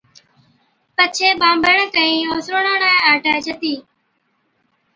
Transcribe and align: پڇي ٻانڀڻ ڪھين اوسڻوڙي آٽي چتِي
پڇي 0.95 1.29
ٻانڀڻ 1.39 1.77
ڪھين 1.93 2.13
اوسڻوڙي 2.31 2.91
آٽي 3.11 3.33
چتِي 3.45 3.73